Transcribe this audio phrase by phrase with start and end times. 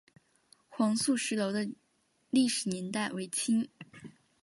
[0.67, 1.69] 黄素石楼的
[2.31, 3.69] 历史年代为清。